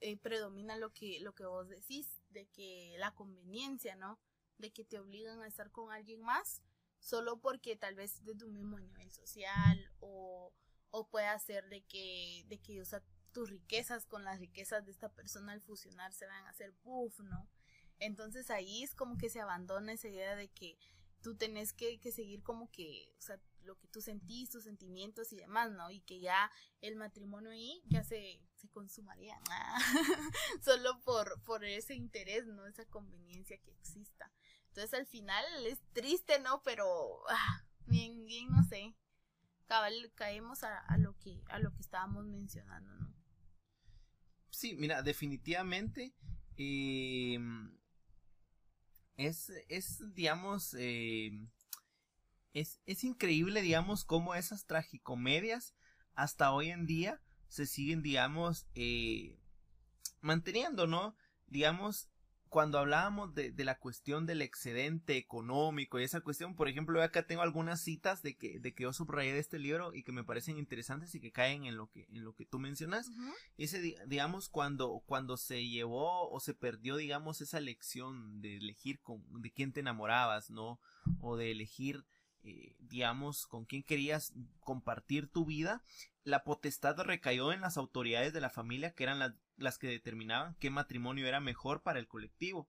[0.00, 4.20] eh, predomina lo que, lo que vos decís, de que la conveniencia, ¿no?
[4.58, 6.62] De que te obligan a estar con alguien más,
[6.98, 10.52] solo porque tal vez de tu mismo nivel social, o,
[10.90, 13.02] o puede ser de que, de que, o sea,
[13.34, 17.50] tus riquezas con las riquezas de esta persona al fusionarse van a hacer buff, ¿no?
[17.98, 20.78] Entonces ahí es como que se abandona esa idea de que
[21.20, 25.36] tú tenés que, seguir como que, o sea, lo que tú sentís, tus sentimientos y
[25.36, 25.90] demás, ¿no?
[25.90, 29.40] Y que ya el matrimonio ahí ya se, se consumaría,
[30.62, 32.66] solo por, por ese interés, ¿no?
[32.66, 34.30] Esa conveniencia que exista.
[34.68, 36.62] Entonces al final es triste, ¿no?
[36.62, 38.94] Pero, ah, bien, bien, no sé.
[39.66, 43.13] Cabal, caemos a, a, lo que, a lo que estábamos mencionando, ¿no?
[44.54, 46.14] Sí, mira, definitivamente
[46.56, 47.38] eh,
[49.16, 51.32] es, es, digamos, eh,
[52.52, 55.74] es, es increíble, digamos, cómo esas tragicomedias
[56.14, 59.40] hasta hoy en día se siguen, digamos, eh,
[60.20, 61.16] manteniendo, ¿no?
[61.48, 62.08] Digamos,
[62.54, 67.26] cuando hablábamos de, de, la cuestión del excedente económico y esa cuestión, por ejemplo, acá
[67.26, 70.22] tengo algunas citas de que, de que yo subrayé de este libro y que me
[70.22, 73.10] parecen interesantes y que caen en lo que, en lo que tú mencionas.
[73.58, 79.24] Ese, digamos, cuando, cuando se llevó o se perdió, digamos, esa lección de elegir con,
[79.42, 80.78] de quién te enamorabas, ¿no?
[81.18, 82.04] O de elegir
[82.44, 85.82] eh, digamos, con quién querías compartir tu vida,
[86.24, 90.70] la potestad recayó en las autoridades de la familia, que eran las que determinaban qué
[90.70, 92.68] matrimonio era mejor para el colectivo.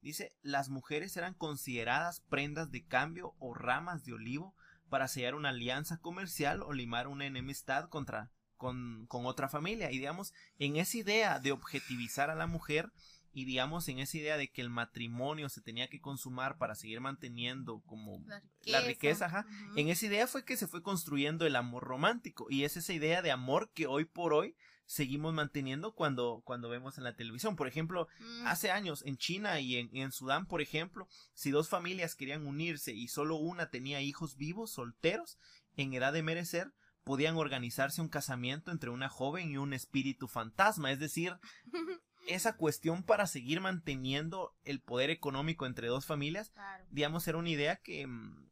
[0.00, 4.54] Dice, las mujeres eran consideradas prendas de cambio o ramas de olivo
[4.88, 9.90] para sellar una alianza comercial o limar una enemistad contra con, con otra familia.
[9.90, 12.92] Y digamos, en esa idea de objetivizar a la mujer,
[13.32, 17.00] y digamos en esa idea de que el matrimonio se tenía que consumar para seguir
[17.00, 18.22] manteniendo como
[18.64, 22.76] la riqueza, en esa idea fue que se fue construyendo el amor romántico y es
[22.76, 27.16] esa idea de amor que hoy por hoy seguimos manteniendo cuando, cuando vemos en la
[27.16, 27.56] televisión.
[27.56, 28.46] Por ejemplo, mm.
[28.46, 32.92] hace años en China y en, en Sudán, por ejemplo, si dos familias querían unirse
[32.92, 35.38] y solo una tenía hijos vivos, solteros,
[35.76, 36.72] en edad de merecer,
[37.04, 41.36] podían organizarse un casamiento entre una joven y un espíritu fantasma, es decir,
[42.26, 46.52] esa cuestión para seguir manteniendo el poder económico entre dos familias,
[46.90, 48.50] digamos, era una idea que, mm,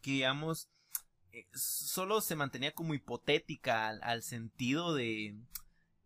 [0.00, 0.68] que digamos,
[1.32, 5.36] eh, solo se mantenía como hipotética al, sentido de,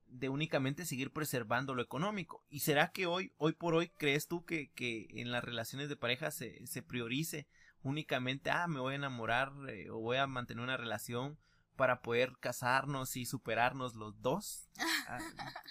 [0.06, 2.44] de únicamente seguir preservando lo económico.
[2.48, 5.96] ¿Y será que hoy, hoy por hoy, crees tú que, que en las relaciones de
[5.96, 7.48] pareja se, se priorice
[7.82, 11.38] únicamente, ah, me voy a enamorar eh, o voy a mantener una relación
[11.76, 14.68] para poder casarnos y superarnos los dos?
[15.08, 15.20] Ah,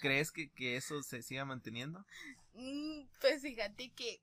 [0.00, 2.06] ¿Crees que, que eso se siga manteniendo?
[2.54, 4.22] Mm, pues fíjate que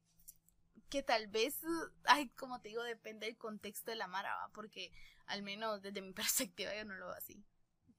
[0.94, 1.60] que tal vez,
[2.06, 4.92] ay, como te digo, depende del contexto de la mara, porque
[5.26, 6.14] al menos desde mi
[6.54, 7.44] perspectiva yo no lo veo así.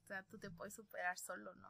[0.05, 1.69] O sea, tú te puedes superar solo, ¿no?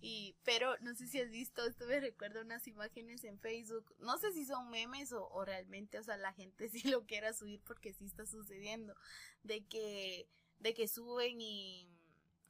[0.00, 4.18] Y, pero no sé si has visto, esto me recuerda unas imágenes en Facebook, no
[4.18, 7.60] sé si son memes o, o realmente, o sea, la gente sí lo quiera subir
[7.64, 8.96] porque sí está sucediendo,
[9.44, 11.88] de que, de que suben y,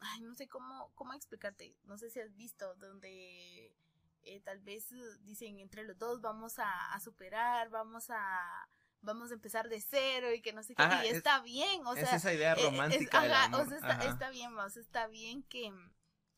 [0.00, 3.72] ay, no sé cómo, cómo explicarte, no sé si has visto, donde
[4.22, 4.88] eh, tal vez
[5.24, 8.68] dicen entre los dos vamos a, a superar, vamos a
[9.02, 12.02] vamos a empezar de cero y que no sé qué, y está bien, o sea,
[12.02, 13.20] es esa idea eh, romántica.
[13.20, 13.24] o
[13.66, 15.72] sea, está, está, bien, o sea, está bien que,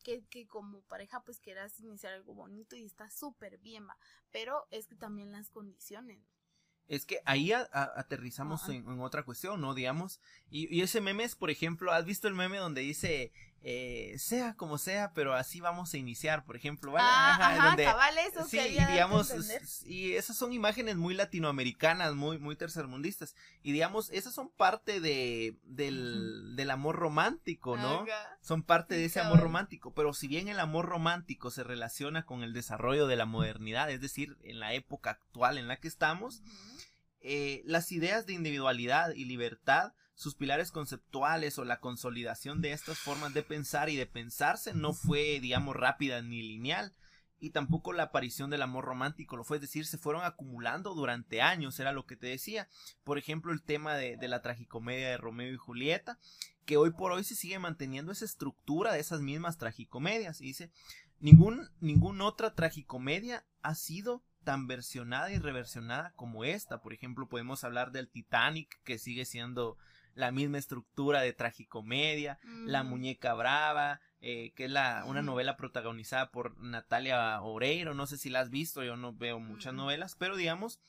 [0.03, 3.97] que, que, como pareja pues quieras iniciar algo bonito y está súper bien, va,
[4.31, 6.21] pero es que también las condiciones.
[6.89, 9.73] Es que ahí aterrizamos en, en, otra cuestión, ¿no?
[9.73, 14.15] Digamos, y, y, ese meme es, por ejemplo, ¿has visto el meme donde dice, eh,
[14.17, 17.07] sea como sea, pero así vamos a iniciar, por ejemplo, ¿vale?
[17.09, 17.83] Ah, ajá, donde,
[18.27, 19.33] eso sí, y digamos,
[19.85, 25.57] y esas son imágenes muy latinoamericanas, muy, muy tercermundistas, y digamos, esas son parte de,
[25.63, 28.05] del, del amor romántico, ¿no?
[28.41, 32.43] Son parte de ese amor romántico, pero si bien el amor romántico se relaciona con
[32.43, 36.41] el desarrollo de la modernidad, es decir, en la época actual en la que estamos,
[37.19, 42.99] eh, las ideas de individualidad y libertad sus pilares conceptuales o la consolidación de estas
[42.99, 46.93] formas de pensar y de pensarse no fue, digamos, rápida ni lineal.
[47.39, 51.41] Y tampoco la aparición del amor romántico lo fue, es decir, se fueron acumulando durante
[51.41, 52.67] años, era lo que te decía.
[53.05, 56.19] Por ejemplo, el tema de, la tragicomedia de Romeo y Julieta,
[56.65, 60.41] que hoy por hoy se sigue manteniendo esa estructura de esas mismas tragicomedias.
[60.41, 60.69] Y dice,
[61.21, 66.81] ningún, ninguna otra tragicomedia ha sido tan versionada y reversionada como esta.
[66.81, 69.77] Por ejemplo, podemos hablar del Titanic, que sigue siendo
[70.15, 76.31] la misma estructura de tragicomedia, La Muñeca Brava, eh, que es la, una novela protagonizada
[76.31, 80.35] por Natalia Oreiro, no sé si la has visto, yo no veo muchas novelas, pero
[80.35, 80.79] digamos,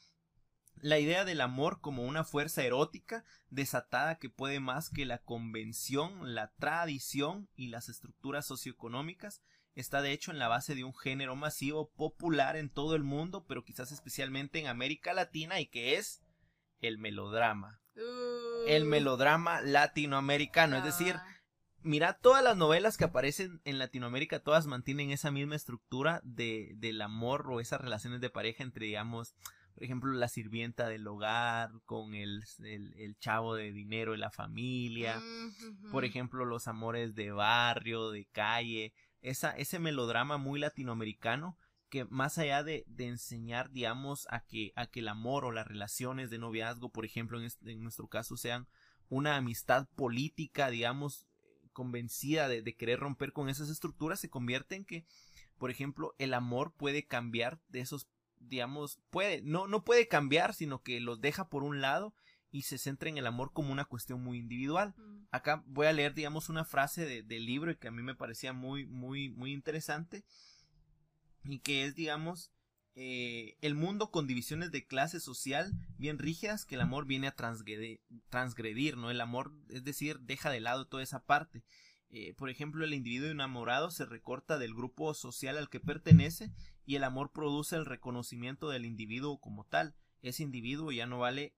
[0.83, 6.35] la idea del amor como una fuerza erótica desatada que puede más que la convención,
[6.35, 9.43] la tradición y las estructuras socioeconómicas
[9.75, 13.45] está de hecho en la base de un género masivo popular en todo el mundo,
[13.47, 16.23] pero quizás especialmente en América Latina y que es
[16.81, 17.81] el melodrama
[18.67, 20.77] el melodrama latinoamericano.
[20.77, 21.27] Es decir, ah.
[21.83, 27.01] mira, todas las novelas que aparecen en Latinoamérica, todas mantienen esa misma estructura de, del
[27.03, 29.35] amor o esas relaciones de pareja entre, digamos,
[29.75, 35.23] por ejemplo, la sirvienta del hogar con el, el, chavo de dinero de la familia,
[35.91, 38.93] por ejemplo, los amores de barrio, de calle,
[39.23, 41.57] esa, ese melodrama muy latinoamericano
[41.91, 45.67] que más allá de, de, enseñar, digamos, a que, a que el amor o las
[45.67, 48.69] relaciones de noviazgo, por ejemplo, en, este, en nuestro caso, sean
[49.09, 51.27] una amistad política, digamos,
[51.73, 55.05] convencida de, de, querer romper con esas estructuras, se convierte en que,
[55.59, 60.83] por ejemplo, el amor puede cambiar de esos, digamos, puede, no, no puede cambiar, sino
[60.83, 62.15] que los deja por un lado
[62.53, 64.95] y se centra en el amor como una cuestión muy individual.
[64.97, 65.27] Mm.
[65.33, 68.53] Acá voy a leer, digamos, una frase del de libro que a mí me parecía
[68.53, 70.25] muy, muy, muy interesante
[71.45, 72.53] y que es, digamos,
[72.95, 77.37] eh, el mundo con divisiones de clase social bien rígidas que el amor viene a
[77.37, 79.11] transgredir, ¿no?
[79.11, 81.63] El amor, es decir, deja de lado toda esa parte.
[82.11, 86.51] Eh, por ejemplo, el individuo enamorado se recorta del grupo social al que pertenece
[86.85, 89.95] y el amor produce el reconocimiento del individuo como tal.
[90.21, 91.55] Ese individuo ya no vale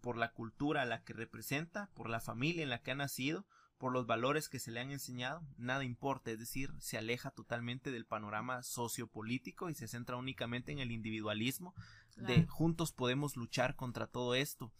[0.00, 3.46] por la cultura a la que representa, por la familia en la que ha nacido
[3.78, 7.90] por los valores que se le han enseñado, nada importa, es decir, se aleja totalmente
[7.90, 11.74] del panorama sociopolítico y se centra únicamente en el individualismo
[12.16, 14.72] de juntos podemos luchar contra todo esto.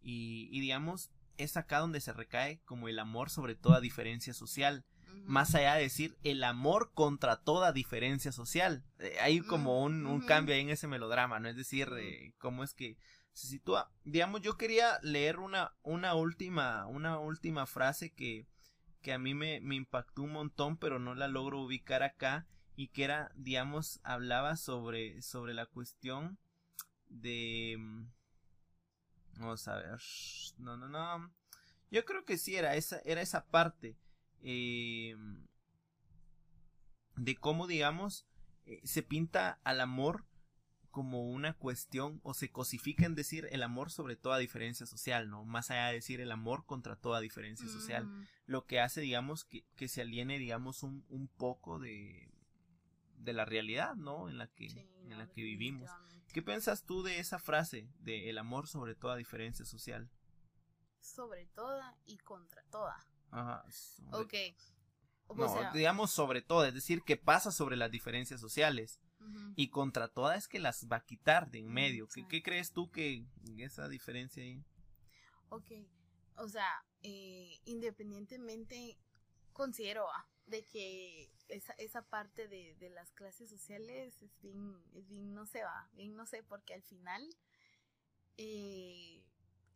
[0.00, 4.84] Y, y, digamos es acá donde se recae como el amor sobre toda diferencia social.
[5.26, 8.84] Más allá de decir el amor contra toda diferencia social.
[8.98, 12.64] Eh, hay como un, un cambio ahí en ese melodrama no es decir eh, cómo
[12.64, 12.96] es que
[13.34, 13.90] se sitúa.
[14.04, 18.46] Digamos, yo quería leer una, una última, una última frase que,
[19.02, 22.88] que a mí me, me impactó un montón, pero no la logro ubicar acá, y
[22.88, 26.38] que era, digamos, hablaba sobre, sobre la cuestión
[27.08, 27.76] de...
[27.78, 28.06] Mm,
[29.38, 30.00] vamos a ver.
[30.58, 31.32] No, no, no.
[31.90, 33.96] Yo creo que sí era esa, era esa parte.
[34.42, 35.16] Eh,
[37.16, 38.26] de cómo, digamos,
[38.66, 40.24] eh, se pinta al amor
[40.94, 45.44] como una cuestión o se cosifica en decir el amor sobre toda diferencia social, ¿no?
[45.44, 48.08] Más allá de decir el amor contra toda diferencia social.
[48.46, 52.30] Lo que hace, digamos, que, que se aliene, digamos, un, un poco de,
[53.16, 54.28] de la realidad, ¿no?
[54.28, 55.90] En la que, en la que vivimos.
[56.32, 60.08] ¿Qué piensas tú de esa frase de el amor sobre toda diferencia social?
[61.00, 63.04] Sobre toda y contra toda.
[63.32, 63.64] Ajá.
[64.12, 64.34] Ok.
[65.26, 69.00] O No, sea, digamos sobre todo, es decir, que pasa sobre las diferencias sociales.
[69.56, 72.08] Y contra todas es que las va a quitar de en medio.
[72.08, 73.24] ¿Qué, crees tú que
[73.58, 74.64] esa diferencia ahí?
[75.48, 75.70] Ok,
[76.36, 78.98] o sea, eh, independientemente,
[79.52, 85.08] considero ah, de que esa, esa parte de, de las clases sociales es bien, es
[85.08, 87.22] bien, no sé, va, bien, no sé, porque al final,
[88.36, 89.23] eh,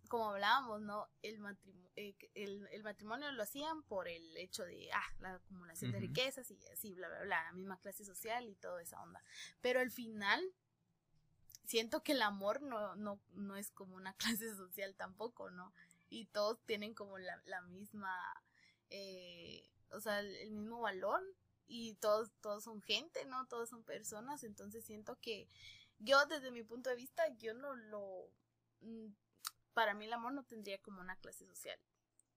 [0.08, 1.08] como hablábamos, ¿no?
[1.22, 1.90] El, matrimonio
[2.34, 6.58] el, el matrimonio lo hacían por el hecho de, ah, la acumulación de riquezas y
[6.72, 9.22] así, bla, bla, bla, la misma clase social y toda esa onda.
[9.60, 10.42] Pero al final,
[11.64, 15.72] siento que el amor no, no, no es como una clase social tampoco, ¿no?
[16.08, 18.14] Y todos tienen como la, la misma,
[18.90, 21.22] eh, o sea, el, el mismo valor
[21.66, 23.46] y todos, todos son gente, ¿no?
[23.46, 25.48] Todos son personas, entonces siento que
[25.98, 28.30] yo desde mi punto de vista, yo no lo,
[28.80, 29.08] mm,
[29.74, 31.78] para mí el amor no tendría como una clase social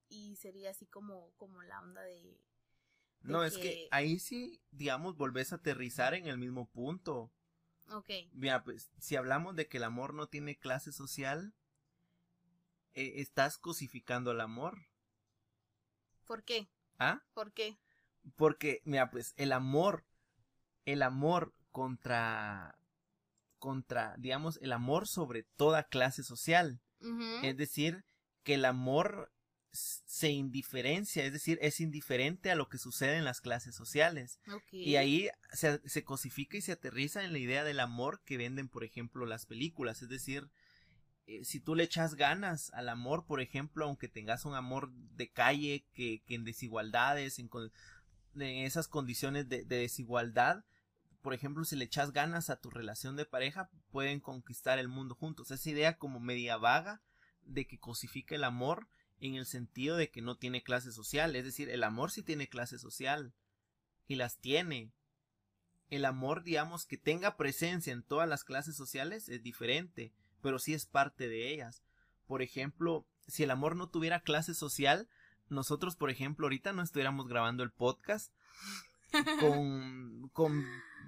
[0.10, 2.14] y sería así como, como la onda de...
[2.22, 7.32] de No, es que ahí sí, digamos, volvés a aterrizar en el mismo punto.
[7.90, 11.54] Ok, Mira, pues, si hablamos de que el amor no tiene clase social,
[12.94, 14.78] eh, estás cosificando el amor.
[16.26, 16.70] ¿por qué?
[16.98, 17.22] ¿Ah?
[17.34, 17.78] ¿Por qué?
[18.38, 20.06] Porque, mira, pues, el amor,
[20.86, 22.80] el amor contra,
[23.60, 26.80] contra, digamos, el amor sobre toda clase social.
[27.44, 28.04] Es decir,
[28.44, 29.32] que el amor
[29.74, 34.40] se indiferencia, es decir, es indiferente a lo que sucede en las clases sociales.
[34.72, 38.68] Y ahí se, se cosifica y se aterriza en la idea del amor que venden,
[38.68, 40.02] por ejemplo, las películas.
[40.02, 40.50] Es decir,
[41.26, 45.30] eh, si tú le echas ganas al amor, por ejemplo, aunque tengas un amor de
[45.30, 47.72] calle, que, que en desigualdades, en, con-
[48.36, 50.66] en esas condiciones de, de desigualdad,
[51.22, 55.16] por ejemplo, si le echas ganas a tu relación de pareja, pueden conquistar el mundo
[55.16, 55.52] juntos.
[55.52, 57.02] Esa idea como media vaga
[57.46, 58.88] de que cosifica el amor
[59.20, 61.36] en el sentido de que no tiene clase social.
[61.36, 63.34] Es decir, el amor sí tiene clase social
[64.08, 64.92] y las tiene.
[65.90, 70.74] El amor, digamos, que tenga presencia en todas las clases sociales es diferente, pero sí
[70.74, 71.84] es parte de ellas.
[72.26, 75.08] Por ejemplo, si el amor no tuviera clase social,
[75.50, 78.32] nosotros, por ejemplo, ahorita no estuviéramos grabando el podcast
[79.40, 80.66] con, con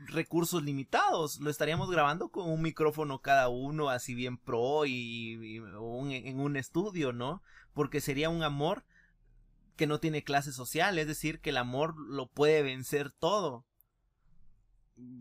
[0.08, 1.40] recursos limitados.
[1.40, 7.14] Lo estaríamos grabando con un micrófono cada uno, así bien pro y, en un estudio,
[7.14, 7.42] ¿no?
[7.74, 8.84] Porque sería un amor
[9.76, 13.66] que no tiene clase social, es decir, que el amor lo puede vencer todo.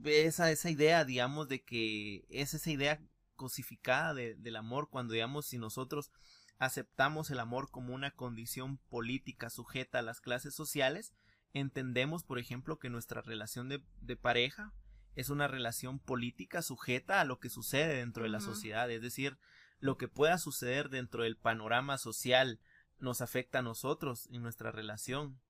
[0.05, 3.01] Esa, esa idea, digamos, de que es esa idea
[3.37, 6.11] cosificada de- del amor, cuando, digamos, si nosotros
[6.59, 11.15] aceptamos el amor como una condición política sujeta a las clases sociales,
[11.53, 14.73] entendemos, por ejemplo, que nuestra relación de, de pareja
[15.15, 19.39] es una relación política sujeta a lo que sucede dentro de la sociedad, es decir,
[19.79, 22.61] lo que pueda suceder dentro del panorama social
[22.99, 25.41] nos afecta a nosotros en nuestra relación,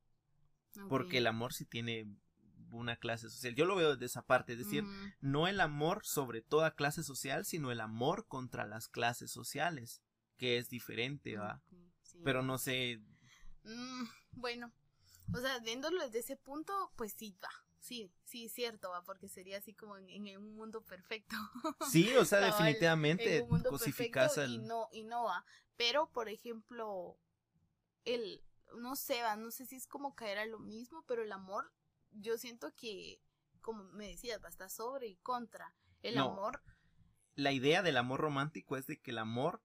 [0.89, 2.17] porque el amor sí tiene
[2.73, 3.55] una clase social.
[3.55, 4.85] Yo lo veo desde esa parte, es decir,
[5.21, 10.03] no el amor sobre toda clase social, sino el amor contra las clases sociales,
[10.39, 11.63] que es diferente, ¿va?
[12.03, 12.19] Sí.
[12.25, 13.03] Pero no sé,
[13.65, 14.73] Mm, bueno,
[15.33, 17.51] o sea, viéndolo desde ese punto, pues sí, va.
[17.79, 21.37] Sí, sí, cierto, va, porque sería así como en, en un mundo perfecto.
[21.81, 25.45] sí, o sea, Cabal, definitivamente en un mundo cosificas perfecto y no, y no va.
[25.77, 27.19] Pero, por ejemplo,
[28.05, 28.43] el,
[28.77, 31.73] no sé, va, no sé si es como caer a lo mismo, pero el amor,
[32.13, 33.21] yo siento que,
[33.61, 35.75] como me decías, va a estar sobre y contra.
[36.03, 36.33] El No.
[36.33, 36.63] amor,
[37.35, 39.63] La idea del amor romántico es de que el amor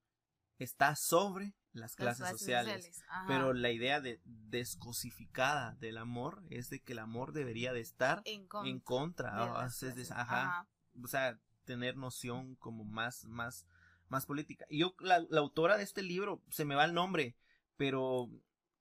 [0.57, 3.03] está sobre las las clases, sociales.
[3.27, 8.21] Pero la idea de descosificada del amor es de que el amor debería de estar
[8.25, 8.69] en contra.
[8.69, 10.11] en contra, de ah, las es de- clases.
[10.11, 10.67] ajá,
[11.01, 13.65] o sea, tener noción como más, más,
[14.09, 14.65] más política.
[14.69, 17.35] Y yo, la, la autora de este libro, se me va el nombre,
[17.75, 18.29] pero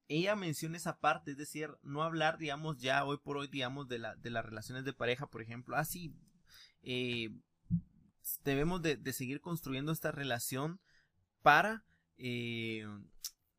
[0.09, 3.99] ella menciona esa parte, es decir, no hablar, digamos, ya hoy por hoy, digamos, de,
[3.99, 6.15] la, de las relaciones de pareja, por ejemplo, así,
[6.83, 7.31] eh,
[8.45, 10.81] debemos de, de seguir construyendo esta relación
[11.43, 11.85] para,
[12.19, 12.87] eh,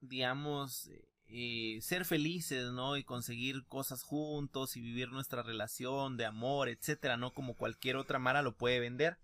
[0.01, 0.89] digamos,
[1.27, 2.95] eh, ser felices, ¿no?
[2.97, 7.33] Y conseguir cosas juntos y vivir nuestra relación de amor, etcétera, ¿no?
[7.33, 9.17] Como cualquier otra Mara lo puede vender.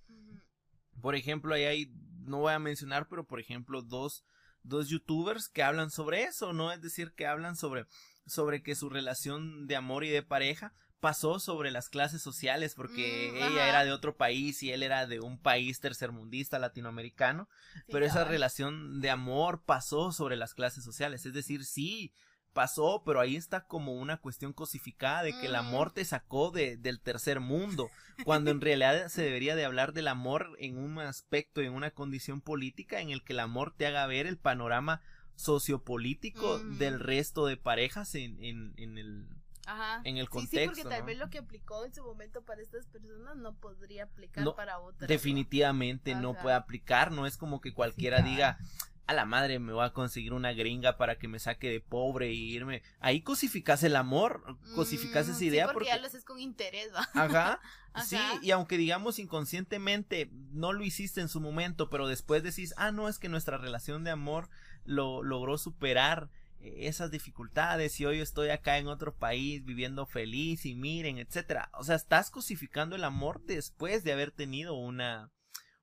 [1.02, 1.94] Por ejemplo, ahí hay,
[2.26, 4.24] no voy a mencionar, pero por ejemplo, dos,
[4.64, 6.72] dos youtubers que hablan sobre eso, ¿no?
[6.72, 7.86] Es decir, que hablan sobre,
[8.26, 10.74] sobre que su relación de amor y de pareja
[11.04, 15.06] pasó sobre las clases sociales porque Mm, ella era de otro país y él era
[15.06, 20.86] de un país tercermundista latinoamericano Sí, pero esa relación de amor pasó sobre las clases
[20.86, 21.26] sociales.
[21.26, 22.14] Es decir, sí,
[22.54, 25.66] pasó, pero ahí está como una cuestión cosificada de que el Mm.
[25.66, 27.90] amor te sacó de, del tercer mundo,
[28.24, 32.40] cuando en realidad se debería de hablar del amor en un aspecto, en una condición
[32.40, 35.02] política en el que el amor te haga ver el panorama
[35.36, 36.78] sociopolítico Mm.
[36.78, 39.28] del resto de parejas en, en, en el
[39.66, 40.02] Ajá.
[40.04, 41.06] en el Sí, sí, contexto, porque tal ¿no?
[41.08, 44.80] vez lo que aplicó en su momento para estas personas no podría aplicar No, para
[44.80, 45.08] otras.
[45.08, 48.58] definitivamente no puede aplicar, no es como que cualquiera diga
[49.06, 52.32] a la madre me voy a conseguir una gringa para que me saque de pobre
[52.32, 52.84] y irme.
[53.02, 56.40] Ahí cosificas el amor, cosificas Mm, esa sí, idea porque, porque, ya lo haces con
[56.40, 57.08] interés, ¿va?
[57.14, 57.60] ajá,
[57.94, 58.06] Ajá.
[58.06, 62.92] sí, y aunque digamos inconscientemente no lo hiciste en su momento, pero después decís, ah,
[62.92, 64.50] no, es que nuestra relación de amor
[64.86, 66.30] lo logró superar
[66.64, 71.70] esas dificultades y hoy estoy acá en otro país viviendo feliz y miren, etcétera.
[71.74, 75.32] O sea, estás cosificando el amor después de haber tenido una,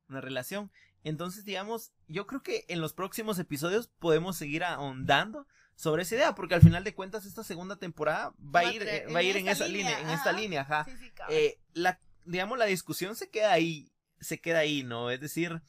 [0.08, 0.70] una relación.
[1.04, 6.34] Entonces, digamos, yo creo que en los próximos episodios podemos seguir ahondando sobre esa idea,
[6.34, 9.36] porque al final de cuentas esta segunda temporada va a ir, eh, va a ir
[9.36, 10.84] en esa línea, en esta línea, ajá.
[10.84, 11.34] Sí, sí, cabal.
[11.34, 15.10] Eh, la, digamos, la discusión se queda ahí, se queda ahí, ¿no?
[15.10, 15.62] Es decir,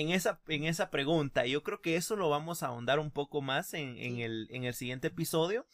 [0.00, 3.40] en esa, en esa pregunta, yo creo que eso lo vamos a ahondar un poco
[3.42, 5.66] más en, en el, en el siguiente episodio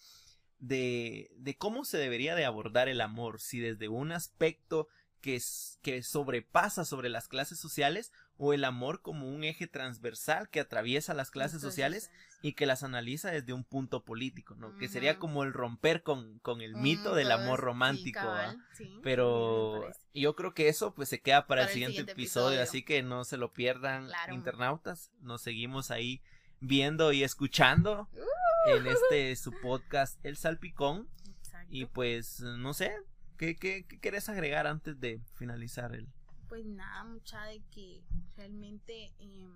[0.58, 4.88] de, de cómo se debería de abordar el amor, si desde un aspecto
[5.20, 10.48] que, es- que sobrepasa sobre las clases sociales o el amor como un eje transversal
[10.48, 12.10] que atraviesa las clases Entonces, sociales
[12.42, 14.76] y que las analiza desde un punto político, ¿no?
[14.76, 18.20] Que sería como el romper con, con el mito del amor sí, romántico,
[19.02, 22.46] Pero yo creo que eso pues se queda para, el Para el siguiente, siguiente episodio,
[22.48, 22.62] episodio.
[22.62, 24.34] así que no se lo pierdan Claro.
[24.34, 25.10] internautas.
[25.20, 26.22] Nos seguimos ahí
[26.60, 28.08] viendo y escuchando
[28.68, 31.08] en este su podcast El Salpicón
[31.38, 31.68] Exacto.
[31.70, 32.92] y pues no sé,
[33.36, 36.08] ¿qué, qué, qué querés agregar antes de finalizar el
[36.54, 38.04] Pues nada, mucha de que
[38.36, 39.52] realmente em,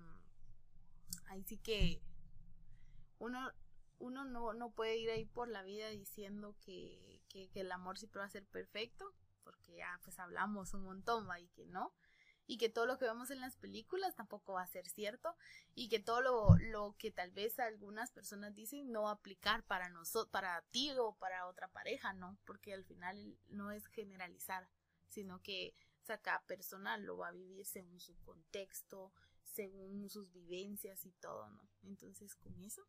[1.27, 2.01] ahí sí que
[3.19, 3.39] uno
[3.99, 8.19] uno no, no puede ir ahí por la vida diciendo que, que, el amor siempre
[8.19, 9.13] va a ser perfecto,
[9.45, 11.39] porque ya pues hablamos un montón, ¿va?
[11.39, 11.93] y que no,
[12.47, 15.37] y que todo lo que vemos en las películas tampoco va a ser cierto,
[15.75, 19.63] y que todo lo, lo que tal vez algunas personas dicen no va a aplicar
[19.63, 22.37] para nosotros, para ti o para otra pareja, ¿no?
[22.43, 24.67] Porque al final no es generalizar,
[25.07, 25.73] sino que
[26.09, 31.47] sea, cada persona lo va a vivir según su contexto, según sus vivencias y todo,
[31.49, 31.69] ¿no?
[31.83, 32.81] Entonces, con eso,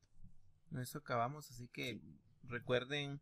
[0.79, 2.01] eso acabamos, así que
[2.45, 3.21] recuerden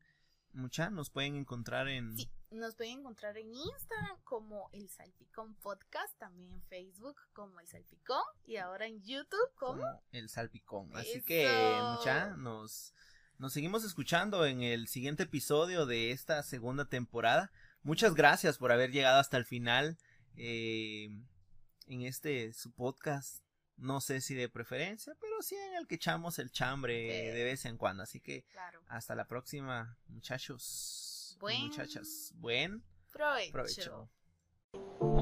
[0.52, 6.16] mucha, nos pueden encontrar en sí, nos pueden encontrar en Instagram como El Salpicón Podcast,
[6.18, 9.82] también en Facebook como El Salpicón y ahora en YouTube como...
[9.82, 10.90] como el salpicón.
[10.94, 11.26] Así Eso.
[11.26, 12.94] que, mucha, nos,
[13.38, 17.50] nos seguimos escuchando en el siguiente episodio de esta segunda temporada.
[17.88, 19.96] Muchas gracias por haber llegado hasta el final
[20.36, 21.08] eh,
[21.86, 23.42] en este su podcast.
[23.78, 27.32] No sé si de preferencia, pero sí en el que echamos el chambre Eh.
[27.32, 28.02] de vez en cuando.
[28.02, 31.38] Así que Claro, hasta la próxima, muchachos.
[31.40, 32.32] Buen Muchachas.
[32.34, 33.52] Buen provecho.
[33.52, 35.17] provecho.